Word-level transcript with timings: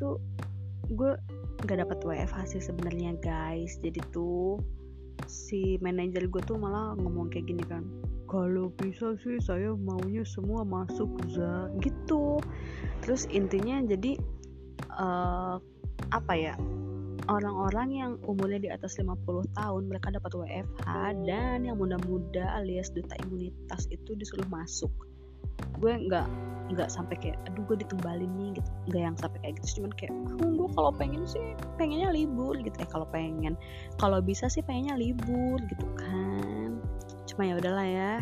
tuh 0.00 0.16
gue 0.90 1.12
nggak 1.60 1.78
dapat 1.86 1.98
WFH 2.00 2.56
sih 2.56 2.62
sebenarnya 2.64 3.20
guys. 3.20 3.76
Jadi 3.84 4.00
tuh 4.10 4.56
si 5.28 5.76
manajer 5.84 6.26
gue 6.26 6.42
tuh 6.48 6.56
malah 6.56 6.96
ngomong 6.96 7.28
kayak 7.28 7.52
gini 7.52 7.62
kan 7.68 7.84
kalau 8.30 8.70
bisa 8.78 9.18
sih 9.20 9.42
saya 9.42 9.74
maunya 9.74 10.22
semua 10.22 10.62
masuk 10.62 11.10
za. 11.34 11.66
Gitu. 11.82 12.38
Terus 13.02 13.26
intinya 13.26 13.82
jadi 13.82 14.14
uh, 14.94 15.58
apa 16.14 16.32
ya 16.38 16.54
orang-orang 17.26 17.88
yang 17.90 18.12
umurnya 18.26 18.58
di 18.62 18.70
atas 18.70 18.98
50 19.02 19.50
tahun 19.58 19.82
mereka 19.90 20.14
dapat 20.14 20.30
WFH 20.30 20.86
dan 21.26 21.66
yang 21.66 21.76
muda-muda 21.76 22.54
alias 22.58 22.94
duta 22.94 23.18
imunitas 23.26 23.90
itu 23.90 24.14
disuruh 24.14 24.46
masuk. 24.46 24.90
Gue 25.82 25.98
nggak 25.98 26.26
nggak 26.70 26.90
sampai 26.90 27.16
kayak 27.18 27.38
aduh 27.50 27.62
gue 27.66 27.82
ditumbalin 27.82 28.30
nih 28.38 28.50
gitu. 28.58 28.70
Nggak 28.90 29.02
yang 29.02 29.16
sampai 29.18 29.38
kayak 29.42 29.54
gitu 29.60 29.68
cuman 29.80 29.92
kayak 29.98 30.12
oh, 30.14 30.50
gue 30.54 30.68
kalau 30.74 30.90
pengen 30.94 31.22
sih 31.26 31.44
pengennya 31.76 32.10
libur 32.14 32.54
gitu. 32.58 32.76
Ya 32.78 32.88
kalau 32.88 33.06
pengen 33.10 33.54
kalau 33.98 34.18
bisa 34.22 34.46
sih 34.46 34.62
pengennya 34.62 34.94
libur 34.94 35.58
gitu 35.66 35.86
kan. 35.98 36.78
Cuma 37.26 37.42
ya 37.46 37.54
udahlah 37.58 37.86
ya 37.86 38.12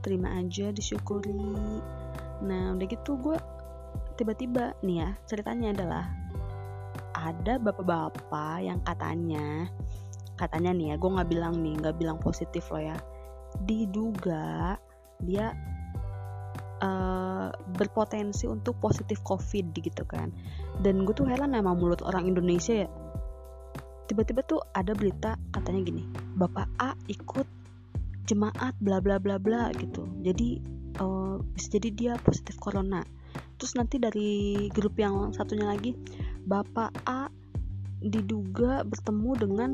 terima 0.00 0.38
aja 0.38 0.70
disyukuri. 0.70 1.82
Nah 2.46 2.78
udah 2.78 2.86
gitu 2.86 3.18
gue 3.18 3.38
tiba-tiba 4.16 4.72
nih 4.80 5.04
ya 5.04 5.10
ceritanya 5.28 5.76
adalah 5.76 6.04
ada 7.16 7.58
bapak-bapak 7.60 8.64
yang 8.64 8.80
katanya 8.84 9.68
katanya 10.36 10.70
nih 10.76 10.86
ya 10.92 10.96
gue 11.00 11.10
nggak 11.10 11.30
bilang 11.32 11.54
nih 11.64 11.74
nggak 11.80 11.96
bilang 11.96 12.18
positif 12.20 12.68
loh 12.68 12.80
ya 12.92 12.96
diduga 13.64 14.76
dia 15.24 15.56
uh, 16.82 17.48
berpotensi 17.76 18.48
untuk 18.48 18.78
positif 18.80 19.20
covid 19.22 19.72
gitu 19.76 20.04
kan. 20.04 20.32
Dan 20.80 21.04
gue 21.04 21.14
tuh 21.16 21.28
heran 21.28 21.56
sama 21.56 21.72
mulut 21.72 22.00
orang 22.04 22.28
Indonesia 22.28 22.86
ya. 22.86 22.88
Tiba-tiba 24.06 24.46
tuh 24.46 24.62
ada 24.70 24.94
berita 24.94 25.34
katanya 25.50 25.82
gini 25.82 26.06
bapak 26.38 26.70
A 26.78 26.94
ikut 27.10 27.46
jemaat 28.26 28.74
bla 28.78 29.02
bla 29.02 29.18
bla 29.18 29.38
bla 29.38 29.74
gitu. 29.74 30.06
Jadi 30.22 30.62
uh, 31.02 31.42
bisa 31.54 31.78
jadi 31.78 31.88
dia 31.90 32.12
positif 32.22 32.58
corona. 32.62 33.02
Terus 33.56 33.72
nanti 33.74 33.96
dari 33.98 34.66
grup 34.70 34.94
yang 35.00 35.34
satunya 35.34 35.66
lagi 35.66 35.96
bapak 36.46 36.92
A 37.08 37.26
diduga 37.98 38.84
bertemu 38.86 39.30
dengan 39.34 39.70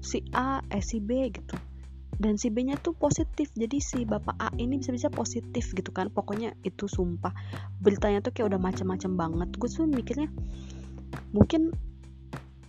si 0.00 0.22
A 0.32 0.62
eh 0.70 0.80
si 0.80 1.02
B 1.02 1.28
gitu 1.28 1.58
dan 2.18 2.38
si 2.38 2.50
B 2.50 2.66
nya 2.66 2.78
tuh 2.78 2.94
positif. 2.94 3.50
Jadi 3.54 3.78
si 3.82 4.06
bapak 4.06 4.36
A 4.38 4.48
ini 4.60 4.78
bisa-bisa 4.78 5.10
positif 5.10 5.74
gitu 5.74 5.90
kan. 5.90 6.10
Pokoknya 6.10 6.54
itu 6.62 6.86
sumpah. 6.86 7.34
Beritanya 7.82 8.22
tuh 8.22 8.30
kayak 8.30 8.54
udah 8.54 8.60
macam-macam 8.60 9.10
banget. 9.18 9.48
Gue 9.58 9.68
tuh 9.70 9.86
mikirnya 9.86 10.28
mungkin 11.34 11.74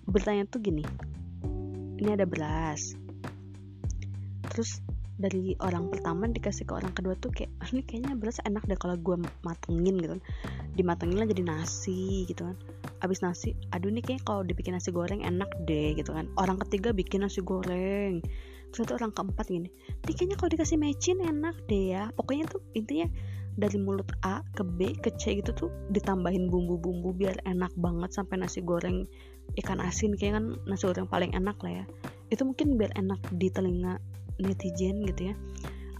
beritanya 0.09 0.49
tuh 0.49 0.61
gini. 0.61 0.83
Ini 1.95 2.19
ada 2.19 2.27
beras 2.27 3.05
terus 4.55 4.79
dari 5.19 5.51
orang 5.59 5.91
pertama 5.91 6.31
dikasih 6.31 6.63
ke 6.63 6.75
orang 6.75 6.95
kedua 6.95 7.15
tuh 7.19 7.27
kayak 7.27 7.51
ah, 7.59 7.67
ini 7.75 7.83
kayaknya 7.83 8.15
beras 8.15 8.39
enak 8.47 8.63
deh 8.67 8.79
kalau 8.79 8.95
gue 8.95 9.19
matengin 9.43 9.95
gitu 9.99 10.15
kan. 10.15 10.21
Dimatengin 10.79 11.19
lah 11.19 11.27
jadi 11.27 11.43
nasi 11.43 12.23
gitu 12.27 12.47
kan. 12.47 12.55
Abis 13.03 13.19
nasi 13.19 13.51
aduh 13.75 13.91
ini 13.91 13.99
kayak 13.99 14.23
kalau 14.23 14.47
dibikin 14.47 14.75
nasi 14.75 14.95
goreng 14.95 15.27
enak 15.27 15.51
deh 15.67 15.95
gitu 15.99 16.15
kan. 16.15 16.31
Orang 16.39 16.59
ketiga 16.63 16.95
bikin 16.95 17.27
nasi 17.27 17.43
goreng 17.43 18.23
terus 18.73 18.91
orang 18.91 19.11
keempat 19.15 19.45
gini 19.47 19.69
ini 20.05 20.13
kayaknya 20.13 20.35
kalau 20.37 20.51
dikasih 20.53 20.77
mecin 20.77 21.17
enak 21.21 21.55
deh 21.65 21.97
ya. 21.97 22.03
Pokoknya 22.13 22.45
tuh 22.45 22.61
intinya 22.77 23.09
dari 23.55 23.77
mulut 23.79 24.11
A 24.21 24.43
ke 24.53 24.61
B 24.61 24.93
ke 24.99 25.15
C 25.15 25.39
gitu 25.39 25.51
tuh 25.55 25.69
ditambahin 25.89 26.51
bumbu-bumbu 26.51 27.15
biar 27.15 27.39
enak 27.47 27.71
banget 27.79 28.11
sampai 28.11 28.35
nasi 28.37 28.59
goreng 28.59 29.07
ikan 29.55 29.79
asin 29.79 30.13
kayak 30.19 30.37
kan 30.37 30.45
nasi 30.67 30.83
goreng 30.85 31.09
paling 31.09 31.31
enak 31.33 31.57
lah 31.63 31.81
ya. 31.81 31.85
Itu 32.29 32.45
mungkin 32.45 32.77
biar 32.77 32.93
enak 32.99 33.21
di 33.33 33.47
telinga 33.49 33.97
netizen 34.37 35.01
gitu 35.07 35.31
ya. 35.31 35.35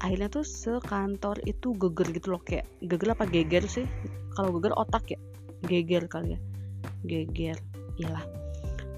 Akhirnya 0.03 0.28
tuh 0.29 0.44
sekantor 0.44 1.40
itu 1.47 1.73
geger 1.73 2.07
gitu 2.13 2.35
loh 2.35 2.41
kayak 2.44 2.67
geger 2.84 3.16
apa 3.16 3.25
geger 3.25 3.63
sih? 3.66 3.88
Kalau 4.35 4.51
geger 4.59 4.75
otak 4.75 5.09
ya 5.09 5.19
geger 5.66 6.06
kali 6.11 6.35
ya. 6.35 6.40
Geger 7.07 7.57
iyalah 7.95 8.44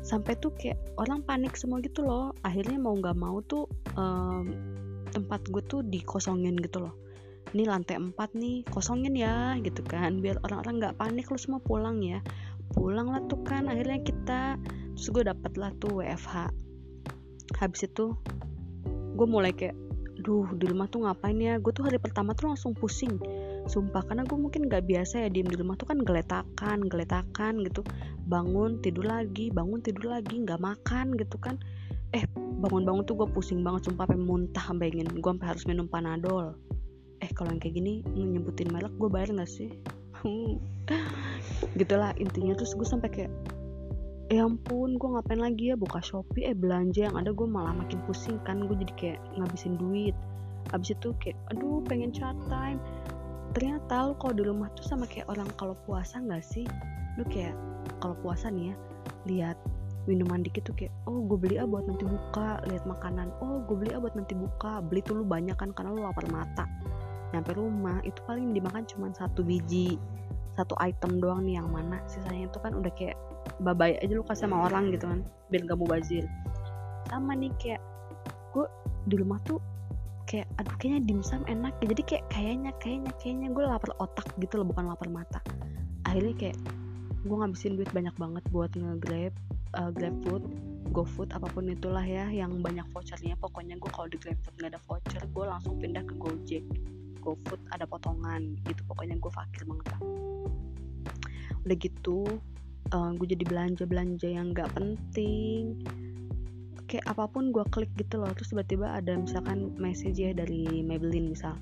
sampai 0.08 0.40
tuh 0.40 0.56
kayak 0.56 0.80
orang 0.96 1.20
panik 1.28 1.60
semua 1.60 1.84
gitu 1.84 2.08
loh. 2.08 2.32
Akhirnya 2.48 2.80
mau 2.80 2.96
nggak 2.96 3.18
mau 3.20 3.44
tuh 3.44 3.68
um, 4.00 4.56
tempat 5.12 5.44
gue 5.52 5.60
tuh 5.68 5.84
dikosongin 5.84 6.56
gitu 6.64 6.88
loh. 6.88 6.96
Ini 7.52 7.68
lantai 7.68 8.00
4 8.00 8.16
nih 8.16 8.64
kosongin 8.72 9.20
ya 9.20 9.60
gitu 9.60 9.84
kan. 9.84 10.24
Biar 10.24 10.40
orang-orang 10.48 10.80
nggak 10.80 10.96
panik 10.96 11.28
lu 11.28 11.36
semua 11.36 11.60
pulang 11.60 12.00
ya. 12.00 12.24
Pulang 12.72 13.12
lah 13.12 13.20
tuh 13.28 13.44
kan 13.44 13.68
akhirnya 13.68 14.00
kita. 14.00 14.56
Terus 14.96 15.08
gue 15.12 15.24
dapet 15.28 15.52
lah 15.60 15.76
tuh 15.76 16.00
WFH 16.00 16.56
habis 17.56 17.88
itu 17.88 18.12
gue 19.16 19.28
mulai 19.28 19.56
kayak 19.56 19.74
duh 20.20 20.50
di 20.56 20.66
rumah 20.68 20.88
tuh 20.88 21.04
ngapain 21.04 21.36
ya? 21.36 21.60
Gue 21.60 21.76
tuh 21.76 21.84
hari 21.84 22.00
pertama 22.00 22.32
tuh 22.32 22.52
langsung 22.52 22.72
pusing 22.72 23.20
sumpah 23.68 24.04
karena 24.08 24.24
gue 24.24 24.40
mungkin 24.40 24.72
gak 24.72 24.88
biasa 24.88 25.24
ya 25.24 25.30
diem 25.32 25.48
di 25.48 25.56
rumah 25.60 25.76
tuh 25.76 25.92
kan 25.92 26.00
geletakan 26.02 26.88
geletakan 26.88 27.64
gitu. 27.64 27.84
Bangun 28.28 28.80
tidur 28.84 29.08
lagi 29.08 29.52
bangun 29.52 29.80
tidur 29.84 30.12
lagi 30.12 30.42
nggak 30.44 30.60
makan 30.60 31.16
gitu 31.16 31.38
kan. 31.40 31.60
Eh 32.16 32.24
bangun-bangun 32.36 33.04
tuh 33.04 33.20
gue 33.20 33.28
pusing 33.32 33.62
banget 33.62 33.92
sumpah 33.92 34.08
sampai 34.08 34.20
muntah 34.20 34.64
sampai 34.64 34.88
gue 34.92 35.22
sampai 35.22 35.48
harus 35.48 35.64
minum 35.68 35.88
panadol. 35.92 36.56
Eh 37.20 37.30
kalau 37.34 37.52
yang 37.52 37.62
kayak 37.62 37.76
gini 37.78 38.06
nyebutin 38.16 38.70
merek 38.72 38.94
gue 38.96 39.10
bayar 39.12 39.30
nggak 39.34 39.50
sih? 39.50 39.70
Gitulah 41.80 42.14
intinya 42.18 42.54
terus 42.58 42.74
gue 42.74 42.88
sampai 42.88 43.10
kayak 43.10 43.34
ya 44.28 44.44
ampun 44.44 45.00
gue 45.00 45.08
ngapain 45.08 45.40
lagi 45.40 45.72
ya 45.72 45.76
buka 45.80 46.04
shopee? 46.04 46.48
Eh 46.48 46.56
belanja 46.56 47.08
yang 47.12 47.16
ada 47.16 47.32
gue 47.32 47.48
malah 47.48 47.72
makin 47.72 48.00
pusing 48.06 48.40
kan 48.44 48.66
gue 48.66 48.76
jadi 48.88 48.94
kayak 48.96 49.20
ngabisin 49.40 49.76
duit. 49.80 50.16
Abis 50.76 50.96
itu 51.00 51.16
kayak 51.24 51.38
aduh 51.52 51.80
pengen 51.88 52.12
chat 52.12 52.36
time 52.52 52.80
ternyata 53.58 54.06
lo 54.06 54.14
kalau 54.22 54.38
di 54.38 54.46
rumah 54.46 54.70
tuh 54.78 54.86
sama 54.86 55.10
kayak 55.10 55.26
orang 55.34 55.50
kalau 55.58 55.74
puasa 55.90 56.22
nggak 56.22 56.46
sih? 56.46 56.70
Lu 57.18 57.26
kayak 57.26 57.58
kalau 57.98 58.14
puasa 58.22 58.54
nih 58.54 58.70
ya 58.70 58.76
lihat 59.26 59.58
minuman 60.06 60.46
dikit 60.46 60.70
tuh 60.70 60.78
kayak 60.78 60.94
oh 61.10 61.26
gue 61.26 61.42
beli 61.42 61.58
ah 61.58 61.66
buat 61.66 61.90
nanti 61.90 62.06
buka. 62.06 62.62
Lihat 62.70 62.86
makanan 62.86 63.34
oh 63.42 63.66
gue 63.66 63.74
beli 63.74 63.98
ah 63.98 64.00
buat 64.00 64.14
nanti 64.14 64.38
buka. 64.38 64.86
Beli 64.86 65.02
tuh 65.02 65.18
lu 65.18 65.26
banyak 65.26 65.58
kan 65.58 65.74
karena 65.74 65.90
lu 65.90 66.06
lapar 66.06 66.30
mata. 66.30 66.70
Nyampe 67.34 67.58
rumah 67.58 67.98
itu 68.06 68.22
paling 68.30 68.54
dimakan 68.54 68.86
cuma 68.86 69.10
satu 69.10 69.42
biji 69.42 69.98
satu 70.58 70.74
item 70.82 71.22
doang 71.22 71.46
nih 71.46 71.62
yang 71.62 71.70
mana 71.70 72.02
sisanya 72.10 72.50
itu 72.50 72.58
kan 72.58 72.74
udah 72.74 72.90
kayak 72.98 73.14
babai 73.62 73.94
aja 74.02 74.10
lu 74.10 74.26
kasih 74.26 74.50
sama 74.50 74.66
orang 74.66 74.90
gitu 74.90 75.06
kan 75.06 75.22
biar 75.54 75.70
gak 75.70 75.78
mau 75.78 75.86
bazir 75.86 76.26
sama 77.14 77.38
nih 77.38 77.54
kayak 77.62 77.82
gue 78.52 78.66
di 79.06 79.16
rumah 79.22 79.38
tuh 79.46 79.62
kayak 80.28 80.48
aduh 80.60 80.76
kayaknya 80.76 81.02
dimsum 81.08 81.42
enak 81.48 81.74
jadi 81.80 82.04
kayak 82.04 82.26
kayaknya 82.30 82.72
kayaknya 82.84 83.12
kayaknya. 83.18 83.48
Gue 83.56 83.64
lapar 83.64 83.96
otak 84.04 84.28
gitu 84.38 84.60
loh 84.60 84.68
bukan 84.68 84.92
lapar 84.92 85.08
mata. 85.08 85.40
Akhirnya 86.04 86.36
kayak 86.36 86.58
gue 87.24 87.36
ngabisin 87.36 87.80
duit 87.80 87.90
banyak 87.96 88.14
banget 88.20 88.44
buat 88.52 88.72
nge-grab 88.76 89.34
uh, 89.80 89.92
grab 89.92 90.16
food 90.28 90.44
GoFood 90.92 91.36
apa 91.36 91.52
pun 91.52 91.68
itulah 91.68 92.04
ya 92.04 92.28
yang 92.32 92.60
banyak 92.64 92.86
vouchernya. 92.92 93.36
Pokoknya 93.40 93.80
gue 93.80 93.92
kalau 93.92 94.08
di 94.08 94.20
GrabFood 94.20 94.56
nggak 94.60 94.72
ada 94.76 94.82
voucher 94.84 95.24
gue 95.24 95.46
langsung 95.48 95.76
pindah 95.80 96.04
ke 96.04 96.14
Gojek. 96.20 96.64
GoFood 97.24 97.60
ada 97.76 97.84
potongan 97.84 98.56
gitu 98.68 98.82
pokoknya 98.88 99.20
gue 99.20 99.32
fakir 99.32 99.68
banget 99.68 99.88
lah. 99.96 100.02
Udah 101.68 101.76
gitu 101.76 102.20
uh, 102.96 103.12
gue 103.16 103.28
jadi 103.36 103.44
belanja 103.44 103.84
belanja 103.84 104.28
yang 104.28 104.56
nggak 104.56 104.72
penting 104.76 105.84
kayak 106.88 107.06
apa 107.06 107.28
pun 107.28 107.52
gue 107.52 107.64
klik 107.68 107.92
gitu 108.00 108.24
loh 108.24 108.32
terus 108.32 108.56
tiba-tiba 108.56 108.88
ada 108.96 109.20
misalkan 109.20 109.76
message 109.76 110.18
ya 110.18 110.32
dari 110.32 110.82
Maybelline 110.82 111.36
misal 111.36 111.60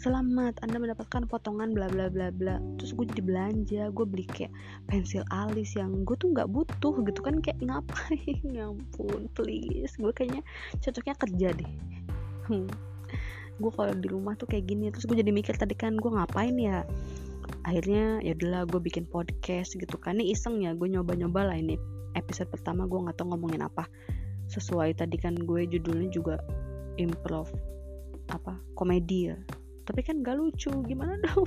selamat 0.00 0.64
anda 0.64 0.80
mendapatkan 0.80 1.28
potongan 1.28 1.76
bla 1.76 1.84
bla 1.92 2.08
bla 2.08 2.32
bla. 2.32 2.56
Terus 2.80 2.96
gue 2.96 3.04
jadi 3.12 3.20
belanja 3.20 3.82
gue 3.92 4.06
beli 4.08 4.24
kayak 4.24 4.48
pensil 4.88 5.20
alis 5.28 5.76
yang 5.76 6.08
gue 6.08 6.16
tuh 6.16 6.32
nggak 6.32 6.48
butuh 6.48 7.04
gitu 7.04 7.20
kan 7.20 7.44
kayak 7.44 7.60
ngapain? 7.60 8.40
Ya 8.56 8.72
ampun 8.72 9.28
please. 9.36 9.92
Gue 10.00 10.08
kayaknya 10.16 10.40
cocoknya 10.80 11.14
kerja 11.20 11.48
deh. 11.52 11.72
Hmm. 12.48 12.66
gue 13.60 13.68
kalau 13.76 13.92
di 13.92 14.08
rumah 14.08 14.32
tuh 14.40 14.48
kayak 14.48 14.72
gini 14.72 14.88
terus 14.88 15.04
gue 15.04 15.20
jadi 15.20 15.36
mikir 15.36 15.52
tadi 15.52 15.76
kan 15.76 16.00
gue 16.00 16.08
ngapain 16.08 16.56
ya? 16.56 16.80
Akhirnya 17.68 18.24
ya 18.24 18.32
udahlah 18.32 18.64
gue 18.72 18.80
bikin 18.80 19.04
podcast 19.04 19.76
gitu 19.76 20.00
kan. 20.00 20.16
Ini 20.16 20.32
iseng 20.32 20.64
ya 20.64 20.72
gue 20.72 20.88
nyoba-nyoba 20.88 21.52
lah 21.52 21.60
ini 21.60 21.76
episode 22.16 22.48
pertama 22.48 22.88
gue 22.88 22.96
nggak 22.96 23.20
tahu 23.20 23.36
ngomongin 23.36 23.68
apa 23.68 23.84
sesuai. 24.50 24.98
Tadi 24.98 25.16
kan 25.16 25.38
gue 25.38 25.64
judulnya 25.70 26.10
juga 26.10 26.42
improv 26.98 27.48
apa 28.30 28.58
komedi 28.74 29.30
ya. 29.30 29.38
Tapi 29.86 30.00
kan 30.02 30.22
gak 30.22 30.38
lucu 30.38 30.70
gimana 30.86 31.18
dong? 31.24 31.46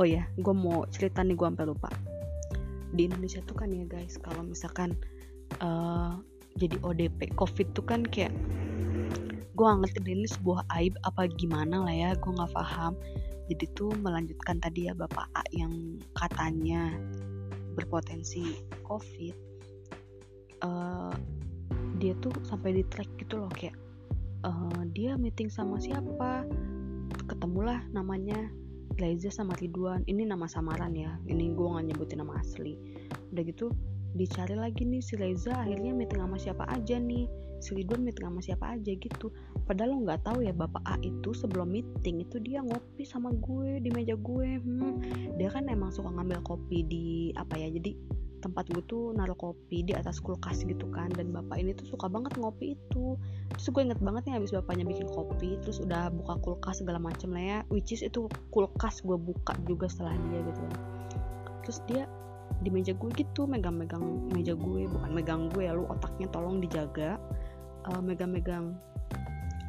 Oh 0.00 0.06
ya 0.08 0.24
gue 0.40 0.54
mau 0.56 0.88
cerita 0.88 1.20
nih 1.20 1.36
gue 1.36 1.46
sampai 1.48 1.66
lupa. 1.68 1.88
Di 2.92 3.08
Indonesia 3.08 3.40
tuh 3.44 3.56
kan 3.56 3.72
ya 3.72 3.84
guys 3.88 4.16
kalau 4.20 4.44
misalkan 4.44 4.96
uh, 5.60 6.16
jadi 6.56 6.76
ODP 6.84 7.32
COVID 7.36 7.72
tuh 7.76 7.84
kan 7.84 8.04
kayak 8.04 8.32
gue 9.52 9.68
ngerti 9.68 10.00
ini 10.08 10.24
sebuah 10.24 10.64
aib 10.80 10.96
apa 11.04 11.28
gimana 11.36 11.84
lah 11.84 11.92
ya 11.92 12.10
gue 12.16 12.32
nggak 12.32 12.52
paham. 12.56 12.96
Jadi 13.52 13.68
tuh 13.76 13.92
melanjutkan 14.00 14.62
tadi 14.64 14.88
ya 14.88 14.96
bapak 14.96 15.28
A 15.36 15.44
yang 15.52 16.00
katanya 16.16 16.96
berpotensi 17.76 18.60
covid 18.84 19.51
uh, 20.62 21.14
dia 21.98 22.18
tuh 22.18 22.34
sampai 22.42 22.82
di 22.82 22.84
track 22.90 23.06
gitu 23.20 23.38
loh 23.38 23.50
kayak 23.52 23.76
uh, 24.46 24.82
dia 24.90 25.14
meeting 25.18 25.50
sama 25.50 25.78
siapa? 25.78 26.46
Ketemulah 27.30 27.82
namanya 27.94 28.50
Leza 29.00 29.32
sama 29.32 29.56
Ridwan. 29.56 30.04
Ini 30.04 30.28
nama 30.28 30.44
samaran 30.50 30.92
ya. 30.92 31.16
Ini 31.26 31.54
gue 31.54 31.66
nggak 31.66 31.86
nyebutin 31.92 32.20
nama 32.20 32.38
asli. 32.42 32.76
Udah 33.32 33.42
gitu 33.46 33.72
dicari 34.12 34.52
lagi 34.52 34.84
nih 34.84 35.00
si 35.00 35.16
Reza 35.16 35.56
akhirnya 35.56 35.96
meeting 35.96 36.20
sama 36.20 36.36
siapa 36.36 36.64
aja 36.68 37.00
nih? 37.00 37.24
Si 37.62 37.72
Ridwan 37.78 38.04
meeting 38.04 38.26
sama 38.28 38.40
siapa 38.44 38.64
aja 38.76 38.92
gitu. 38.92 39.32
Padahal 39.64 39.96
lo 39.96 40.04
nggak 40.04 40.26
tahu 40.26 40.44
ya 40.44 40.52
bapak 40.52 40.82
A 40.84 40.98
itu 41.00 41.32
sebelum 41.32 41.72
meeting 41.72 42.20
itu 42.20 42.36
dia 42.42 42.60
ngopi 42.60 43.06
sama 43.06 43.32
gue 43.32 43.80
di 43.80 43.88
meja 43.94 44.18
gue 44.18 44.58
hmm, 44.60 44.94
dia 45.40 45.48
kan 45.48 45.70
emang 45.70 45.94
suka 45.94 46.10
ngambil 46.12 46.42
kopi 46.44 46.84
di 46.84 47.06
apa 47.38 47.56
ya 47.56 47.70
jadi 47.72 47.94
tempat 48.42 48.66
gue 48.74 48.82
tuh 48.90 49.14
naruh 49.14 49.38
kopi 49.38 49.86
di 49.86 49.94
atas 49.94 50.18
kulkas 50.18 50.66
gitu 50.66 50.90
kan 50.90 51.08
dan 51.14 51.30
bapak 51.30 51.62
ini 51.62 51.72
tuh 51.78 51.86
suka 51.94 52.10
banget 52.10 52.34
ngopi 52.36 52.74
itu. 52.74 53.14
Terus 53.54 53.66
gue 53.70 53.82
inget 53.86 54.00
banget 54.02 54.26
nih 54.26 54.34
habis 54.42 54.50
bapaknya 54.50 54.84
bikin 54.84 55.06
kopi 55.06 55.56
terus 55.62 55.78
udah 55.78 56.10
buka 56.10 56.34
kulkas 56.42 56.82
segala 56.82 56.98
macem 56.98 57.30
lah 57.30 57.42
ya 57.42 57.58
which 57.70 57.94
is 57.94 58.02
itu 58.02 58.26
kulkas 58.50 59.00
gue 59.06 59.14
buka 59.14 59.54
juga 59.64 59.86
setelah 59.86 60.18
dia 60.28 60.40
gitu 60.42 60.62
terus 61.62 61.78
dia 61.86 62.04
di 62.60 62.68
meja 62.68 62.92
gue 62.92 63.10
gitu 63.16 63.48
megang-megang 63.48 64.30
meja 64.34 64.52
gue 64.54 64.86
bukan 64.86 65.10
megang 65.14 65.42
gue 65.50 65.66
ya 65.66 65.72
lu 65.72 65.86
otaknya 65.88 66.28
tolong 66.30 66.60
dijaga. 66.60 67.16
Uh, 67.82 67.98
megang-megang 67.98 68.78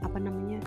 apa 0.06 0.22
namanya 0.22 0.62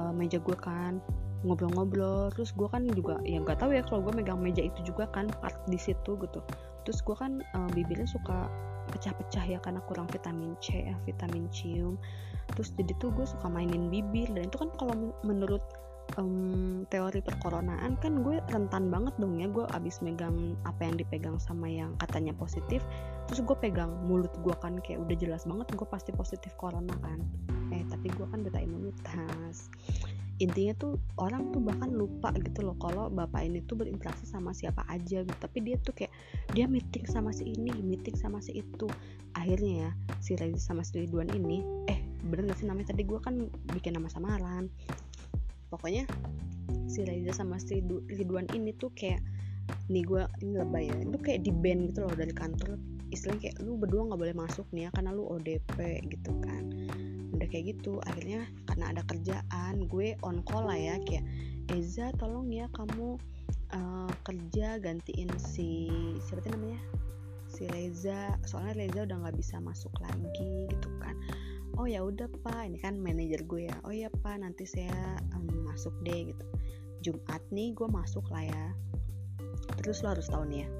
uh, 0.00 0.08
meja 0.16 0.40
gue 0.40 0.56
kan 0.56 1.02
ngobrol-ngobrol. 1.44 2.32
Terus 2.32 2.56
gue 2.56 2.68
kan 2.72 2.88
juga 2.88 3.20
ya 3.26 3.40
nggak 3.40 3.60
tahu 3.60 3.76
ya 3.76 3.84
kalau 3.84 4.00
gue 4.08 4.16
megang 4.16 4.40
meja 4.40 4.64
itu 4.64 4.80
juga 4.84 5.08
kan 5.12 5.28
part 5.44 5.56
di 5.68 5.76
situ 5.76 6.16
gitu 6.16 6.40
terus 6.84 7.00
gue 7.04 7.16
kan 7.16 7.40
uh, 7.56 7.70
bibirnya 7.72 8.08
suka 8.08 8.48
pecah-pecah 8.90 9.44
ya 9.46 9.58
karena 9.62 9.80
kurang 9.86 10.10
vitamin 10.10 10.58
C 10.58 10.90
ya 10.90 10.96
vitamin 11.06 11.46
cium. 11.54 11.94
Terus 12.56 12.74
jadi 12.74 12.92
tuh 12.98 13.14
gue 13.14 13.26
suka 13.28 13.46
mainin 13.46 13.88
bibir 13.88 14.26
dan 14.34 14.50
itu 14.50 14.56
kan 14.58 14.70
kalau 14.74 15.14
menurut 15.22 15.62
um, 16.18 16.82
teori 16.90 17.22
perkoronaan 17.22 17.94
kan 18.02 18.26
gue 18.26 18.42
rentan 18.50 18.90
banget 18.90 19.14
dong 19.22 19.38
ya 19.38 19.46
gue 19.46 19.62
abis 19.70 20.02
megang 20.02 20.58
apa 20.66 20.90
yang 20.90 20.98
dipegang 20.98 21.38
sama 21.38 21.70
yang 21.70 21.94
katanya 22.02 22.34
positif 22.34 22.82
terus 23.30 23.46
gue 23.46 23.54
pegang 23.62 23.94
mulut 24.10 24.34
gue 24.42 24.54
kan 24.58 24.82
kayak 24.82 25.06
udah 25.06 25.16
jelas 25.20 25.46
banget 25.46 25.70
gue 25.70 25.86
pasti 25.86 26.10
positif 26.10 26.50
corona 26.58 26.94
kan. 27.04 27.22
Eh 27.70 27.86
tapi 27.86 28.10
gue 28.10 28.26
kan 28.26 28.42
beta 28.42 28.58
imunitas 28.58 29.70
intinya 30.40 30.72
tuh 30.72 30.96
orang 31.20 31.52
tuh 31.52 31.60
bahkan 31.60 31.92
lupa 31.92 32.32
gitu 32.40 32.64
loh 32.64 32.72
kalau 32.80 33.12
bapak 33.12 33.44
ini 33.44 33.60
tuh 33.68 33.76
berinteraksi 33.76 34.24
sama 34.24 34.56
siapa 34.56 34.88
aja 34.88 35.20
gitu. 35.20 35.36
Tapi 35.36 35.58
dia 35.60 35.76
tuh 35.76 35.92
kayak 35.92 36.10
dia 36.56 36.64
meeting 36.64 37.04
sama 37.04 37.30
si 37.30 37.52
ini 37.52 37.70
meeting 37.84 38.16
sama 38.16 38.40
si 38.40 38.64
itu. 38.64 38.88
Akhirnya 39.36 39.86
ya 39.86 39.90
si 40.24 40.34
Reza 40.40 40.58
sama 40.58 40.80
si 40.80 41.04
Ridwan 41.04 41.28
ini 41.36 41.60
eh 41.92 42.00
bener 42.24 42.48
gak 42.50 42.64
sih 42.64 42.66
namanya? 42.66 42.96
Tadi 42.96 43.04
gue 43.04 43.20
kan 43.20 43.52
bikin 43.76 43.94
nama 44.00 44.08
samaran 44.08 44.72
pokoknya 45.68 46.08
si 46.88 47.04
Reza 47.04 47.36
sama 47.36 47.60
si 47.60 47.84
Ridwan 48.08 48.48
ini 48.56 48.72
tuh 48.74 48.90
kayak 48.96 49.20
nih 49.92 50.02
gue 50.02 50.24
ini 50.42 50.52
lebay 50.56 50.90
ya 50.90 50.96
itu 51.04 51.18
kayak 51.20 51.40
di 51.44 51.52
band 51.52 51.92
gitu 51.92 52.08
loh 52.08 52.16
dari 52.16 52.32
kantor. 52.32 52.80
Istilahnya 53.12 53.40
kayak 53.44 53.56
lu 53.60 53.76
berdua 53.76 54.08
nggak 54.08 54.20
boleh 54.24 54.36
masuk 54.40 54.66
nih 54.72 54.88
ya 54.88 54.90
karena 54.96 55.10
lu 55.12 55.28
ODP 55.28 55.76
gitu 56.08 56.32
kan 56.40 56.64
udah 57.34 57.46
kayak 57.50 57.76
gitu. 57.76 57.98
Akhirnya 58.06 58.46
karena 58.66 58.94
ada 58.94 59.02
kerjaan 59.06 59.86
gue 59.86 60.16
on 60.26 60.42
call 60.46 60.66
lah 60.66 60.78
ya 60.78 60.96
kayak 61.02 61.24
Eza 61.70 62.10
tolong 62.18 62.50
ya 62.50 62.66
kamu 62.74 63.14
uh, 63.74 64.12
kerja 64.26 64.82
gantiin 64.82 65.30
si 65.38 65.90
siapa 66.26 66.50
namanya? 66.50 66.82
Si 67.50 67.66
Reza. 67.70 68.34
Soalnya 68.46 68.86
Reza 68.86 69.00
udah 69.06 69.16
nggak 69.26 69.36
bisa 69.38 69.62
masuk 69.62 69.94
lagi 70.02 70.66
gitu 70.66 70.90
kan. 70.98 71.14
Oh 71.78 71.86
ya 71.86 72.02
udah 72.02 72.26
pak. 72.42 72.66
Ini 72.66 72.78
kan 72.82 72.98
manajer 72.98 73.46
gue 73.46 73.70
ya. 73.70 73.76
Oh 73.86 73.94
ya 73.94 74.10
pak 74.10 74.42
nanti 74.42 74.66
saya 74.66 75.18
um, 75.38 75.46
masuk 75.66 75.94
deh 76.02 76.34
gitu. 76.34 76.44
Jumat 77.00 77.40
nih 77.54 77.72
gue 77.72 77.86
masuk 77.86 78.26
lah 78.34 78.44
ya. 78.46 78.64
Terus 79.80 80.02
lo 80.02 80.18
harus 80.18 80.26
tahu 80.26 80.44
nih 80.50 80.66
ya 80.66 80.70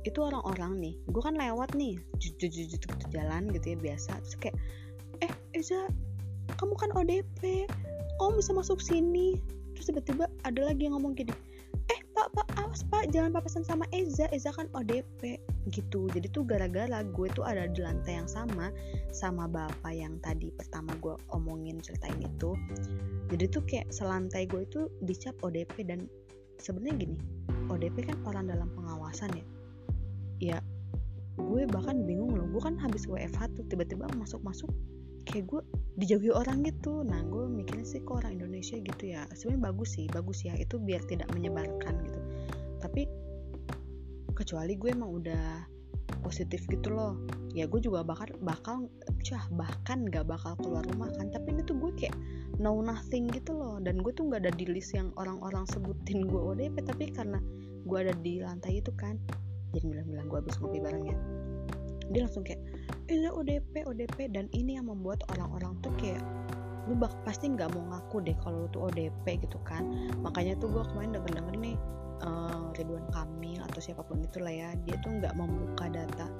itu 0.00 0.16
orang-orang 0.24 0.80
nih 0.80 0.94
gue 1.12 1.22
kan 1.22 1.36
lewat 1.36 1.76
nih 1.76 2.00
jujur 2.16 2.80
jalan 3.12 3.52
gitu 3.52 3.76
ya 3.76 3.78
biasa. 3.78 4.16
Terus 4.24 4.36
kayak 4.40 4.56
Eza 5.56 5.88
kamu 6.58 6.74
kan 6.76 6.90
ODP 6.94 7.70
kamu 8.20 8.36
bisa 8.36 8.52
masuk 8.52 8.78
sini. 8.84 9.38
Terus 9.72 9.96
tiba-tiba 9.96 10.28
ada 10.44 10.60
lagi 10.60 10.86
yang 10.86 10.98
ngomong 10.98 11.16
gini 11.16 11.32
pak 12.20 12.36
pak 12.36 12.48
awas 12.60 12.84
pak 12.92 13.08
jangan 13.08 13.32
papasan 13.32 13.64
sama 13.64 13.88
Eza 13.96 14.28
Eza 14.28 14.52
kan 14.52 14.68
ODP 14.76 15.40
gitu. 15.72 16.04
Jadi 16.12 16.28
tuh 16.28 16.44
gara-gara 16.44 17.00
gue 17.00 17.28
tuh 17.32 17.48
ada 17.48 17.64
di 17.64 17.80
lantai 17.80 18.20
yang 18.20 18.28
sama 18.28 18.68
sama 19.08 19.48
bapak 19.48 19.88
yang 19.88 20.20
tadi 20.20 20.52
pertama 20.52 20.92
gue 21.00 21.16
omongin 21.32 21.80
ceritain 21.80 22.20
itu. 22.20 22.52
Jadi 23.32 23.44
tuh 23.48 23.64
kayak 23.64 23.88
selantai 23.88 24.44
gue 24.44 24.68
itu 24.68 24.92
dicap 25.00 25.32
ODP 25.40 25.88
dan 25.88 26.04
sebenarnya 26.60 27.08
gini 27.08 27.16
ODP 27.72 28.04
kan 28.04 28.20
orang 28.28 28.52
dalam 28.52 28.68
pengawasan 28.76 29.32
ya. 29.32 29.44
Ya 30.40 30.58
gue 31.40 31.64
bahkan 31.72 32.04
bingung 32.04 32.36
loh 32.36 32.44
gue 32.52 32.60
kan 32.60 32.76
habis 32.76 33.08
WFH 33.08 33.56
tuh 33.56 33.64
tiba-tiba 33.72 34.04
masuk-masuk 34.12 34.68
kayak 35.26 35.44
gue 35.48 35.60
dijauhi 36.00 36.30
orang 36.32 36.64
gitu. 36.64 37.04
Nah 37.04 37.20
gue 37.26 37.44
mikirnya 37.46 37.86
sih 37.86 38.00
kok 38.00 38.24
orang 38.24 38.40
Indonesia 38.40 38.76
gitu 38.80 39.04
ya. 39.04 39.28
Sebenarnya 39.36 39.62
bagus 39.72 39.90
sih 39.96 40.06
bagus 40.08 40.38
ya 40.46 40.54
itu 40.56 40.80
biar 40.80 41.04
tidak 41.06 41.28
menyebarkan 41.36 41.94
gitu. 42.04 42.20
Tapi 42.80 43.04
kecuali 44.32 44.72
gue 44.80 44.90
emang 44.92 45.10
udah 45.20 45.68
positif 46.24 46.64
gitu 46.68 46.92
loh. 46.92 47.20
Ya 47.52 47.66
gue 47.66 47.80
juga 47.82 48.06
bakal 48.06 48.30
bakal 48.40 48.88
cah 49.20 49.44
bahkan 49.52 50.06
gak 50.08 50.24
bakal 50.24 50.56
keluar 50.60 50.86
rumah 50.88 51.12
kan. 51.12 51.28
Tapi 51.28 51.52
ini 51.52 51.62
tuh 51.66 51.76
gue 51.76 51.92
kayak 51.98 52.16
know 52.56 52.80
nothing 52.80 53.28
gitu 53.28 53.52
loh. 53.52 53.76
Dan 53.82 54.00
gue 54.00 54.12
tuh 54.14 54.28
nggak 54.30 54.46
ada 54.48 54.52
di 54.54 54.64
list 54.68 54.96
yang 54.96 55.12
orang-orang 55.20 55.68
sebutin 55.68 56.24
gue 56.24 56.40
ODP 56.40 56.80
tapi 56.86 57.12
karena 57.12 57.42
gue 57.84 57.98
ada 57.98 58.14
di 58.20 58.44
lantai 58.44 58.84
itu 58.84 58.92
kan 58.92 59.16
jadi 59.70 59.86
bilang-bilang 59.86 60.26
gue 60.26 60.38
habis 60.42 60.56
ngopi 60.58 60.78
bareng 60.82 61.04
ya. 61.06 61.18
Dia 62.10 62.20
langsung 62.26 62.42
kayak 62.42 62.58
eh 63.10 63.26
ODP 63.26 63.90
ODP 63.90 64.30
dan 64.30 64.46
ini 64.54 64.78
yang 64.78 64.86
membuat 64.86 65.26
orang-orang 65.34 65.74
tuh 65.82 65.90
kayak 65.98 66.22
lu 66.86 66.94
bak 66.94 67.10
pasti 67.26 67.50
nggak 67.50 67.74
mau 67.74 67.82
ngaku 67.90 68.22
deh 68.22 68.36
kalau 68.38 68.64
lu 68.64 68.68
tuh 68.70 68.86
ODP 68.86 69.42
gitu 69.42 69.58
kan. 69.66 69.82
Makanya 70.22 70.54
tuh 70.62 70.70
gue 70.70 70.82
kemarin 70.94 71.18
denger 71.18 71.42
denger 71.42 71.54
nih 71.58 71.76
uh, 72.22 72.70
Ridwan 72.78 73.06
Kamil 73.10 73.60
atau 73.66 73.80
siapa 73.82 74.06
pun 74.06 74.22
itulah 74.22 74.54
ya 74.54 74.70
dia 74.86 74.94
tuh 75.02 75.10
nggak 75.18 75.34
membuka 75.34 75.90
data 75.90 76.30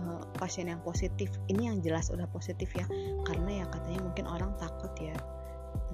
uh, 0.00 0.24
pasien 0.40 0.72
yang 0.72 0.80
positif. 0.80 1.28
Ini 1.52 1.68
yang 1.68 1.78
jelas 1.84 2.08
udah 2.08 2.26
positif 2.32 2.72
ya 2.72 2.88
karena 3.28 3.62
ya 3.62 3.64
katanya 3.68 4.00
mungkin 4.08 4.24
orang 4.24 4.56
takut 4.56 4.92
ya 4.96 5.16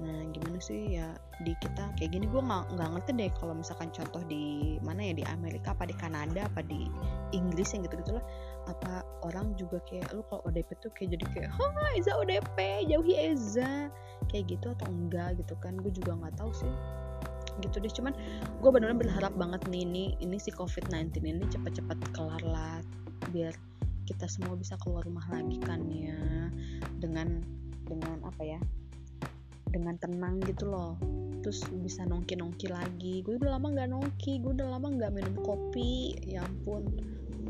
nah 0.03 0.19
gimana 0.35 0.59
sih 0.59 0.99
ya 0.99 1.15
di 1.47 1.55
kita 1.63 1.95
kayak 1.95 2.11
gini? 2.11 2.27
Gue 2.27 2.43
nggak 2.43 2.75
nggak 2.75 2.89
ngerti 2.93 3.11
deh 3.15 3.31
kalau 3.39 3.55
misalkan 3.55 3.89
contoh 3.95 4.21
di 4.27 4.75
mana 4.83 4.99
ya? 5.09 5.13
Di 5.15 5.25
Amerika 5.31 5.71
apa 5.71 5.87
di 5.87 5.95
Kanada 5.95 6.45
apa 6.45 6.59
di 6.61 6.91
Inggris 7.31 7.71
yang 7.71 7.87
gitu 7.87 8.03
gitulah 8.03 8.23
apa 8.67 9.07
orang 9.23 9.55
juga 9.55 9.79
kayak 9.87 10.11
lu 10.11 10.21
kalau 10.27 10.43
ODP 10.47 10.69
tuh 10.83 10.91
kayak 10.93 11.15
jadi 11.19 11.25
kayak 11.31 11.49
ha 11.55 11.87
Eza 11.95 12.11
ODP 12.19 12.57
jauhi 12.91 13.15
Eza. 13.15 13.87
Kayak 14.27 14.59
gitu 14.59 14.67
atau 14.75 14.87
enggak 14.91 15.39
gitu 15.39 15.55
kan? 15.63 15.79
Gue 15.79 15.91
juga 15.95 16.19
nggak 16.19 16.35
tahu 16.35 16.51
sih. 16.51 16.73
Gitu 17.63 17.79
deh. 17.79 17.91
Cuman 17.91 18.13
gue 18.59 18.69
benar-benar 18.69 18.99
berharap 18.99 19.33
banget 19.39 19.63
nih 19.71 19.87
ini 19.87 20.05
ini 20.19 20.35
si 20.35 20.51
COVID-19 20.51 21.23
ini 21.23 21.43
cepat-cepat 21.47 21.97
kelar 22.11 22.43
lah. 22.43 22.79
Biar 23.31 23.55
kita 24.03 24.27
semua 24.27 24.59
bisa 24.59 24.75
keluar 24.83 25.07
rumah 25.07 25.23
lagi 25.31 25.57
kan 25.63 25.79
ya. 25.87 26.51
Dengan 26.99 27.39
dengan 27.83 28.23
apa 28.23 28.43
ya 28.47 28.59
dengan 29.73 29.97
tenang 29.97 30.37
gitu 30.45 30.69
loh. 30.69 30.95
Terus 31.41 31.65
bisa 31.81 32.05
nongki 32.05 32.37
nongki 32.37 32.69
lagi. 32.69 33.25
Gue 33.25 33.41
udah 33.41 33.57
lama 33.57 33.73
nggak 33.73 33.89
nongki 33.89 34.39
gue 34.39 34.53
udah 34.53 34.77
lama 34.77 34.87
nggak 34.93 35.11
minum 35.11 35.35
kopi. 35.41 36.15
Ya 36.23 36.45
ampun 36.45 36.87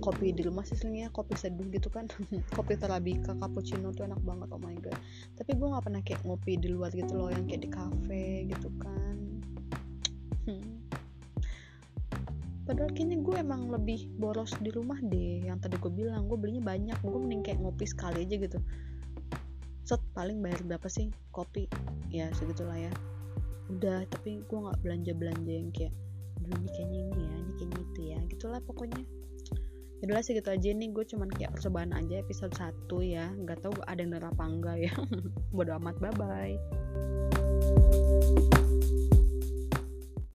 kopi 0.01 0.35
di 0.35 0.43
rumah 0.43 0.67
sih 0.67 0.75
sebenarnya 0.75 1.11
kopi 1.11 1.35
seduh 1.35 1.67
gitu 1.69 1.91
kan. 1.91 2.07
Kopi 2.57 2.79
terabika 2.79 3.35
cappuccino 3.37 3.91
tuh 3.93 4.07
enak 4.07 4.23
banget 4.23 4.49
oh 4.49 4.59
my 4.63 4.75
god. 4.79 4.97
Tapi 5.35 5.51
gue 5.53 5.67
nggak 5.67 5.83
pernah 5.83 6.01
kayak 6.01 6.21
ngopi 6.25 6.57
di 6.57 6.67
luar 6.71 6.89
gitu 6.95 7.13
loh 7.13 7.29
yang 7.29 7.45
kayak 7.45 7.61
di 7.67 7.69
cafe 7.69 8.25
gitu 8.47 8.71
kan. 8.79 9.15
Hmm. 10.43 10.75
padahal 12.63 12.95
kayaknya 12.95 13.19
gue 13.19 13.35
emang 13.43 13.71
lebih 13.71 14.07
boros 14.15 14.55
di 14.59 14.71
rumah 14.71 14.95
deh 14.99 15.47
yang 15.47 15.59
tadi 15.59 15.75
gue 15.79 15.91
bilang. 15.91 16.27
Gue 16.27 16.39
belinya 16.39 16.63
banyak 16.73 16.97
gue 16.99 17.19
mending 17.19 17.43
kayak 17.43 17.59
ngopi 17.63 17.85
sekali 17.87 18.23
aja 18.27 18.35
gitu 18.39 18.59
paling 20.13 20.39
bayar 20.39 20.61
berapa 20.65 20.87
sih? 20.89 21.09
Kopi. 21.33 21.67
Ya 22.13 22.29
segitulah 22.37 22.77
ya. 22.77 22.93
Udah 23.69 24.05
tapi 24.09 24.45
gue 24.45 24.57
nggak 24.57 24.79
belanja 24.85 25.11
belanja 25.17 25.51
yang 25.51 25.69
kayak 25.73 25.93
dulu 26.43 26.59
ini 26.59 26.69
kayaknya 26.75 26.99
ini 27.07 27.21
ya 27.23 27.35
ini 27.37 27.51
kayaknya 27.57 27.81
itu 27.81 28.01
ya 28.01 28.19
gitulah 28.29 28.61
pokoknya. 28.63 29.01
Yaudah 30.05 30.23
segitu 30.23 30.49
aja 30.51 30.69
nih. 30.71 30.89
Gue 30.93 31.05
cuman 31.07 31.29
kayak 31.31 31.55
percobaan 31.57 31.91
aja 31.95 32.21
episode 32.21 32.53
1 32.53 32.85
ya. 33.03 33.31
Nggak 33.33 33.65
tahu 33.65 33.73
ada 33.87 33.99
yang 33.99 34.13
apa 34.21 34.43
enggak 34.45 34.77
ya. 34.79 34.93
Bodo 35.55 35.73
amat 35.81 35.97
bye 35.99 36.13
bye 36.15 36.55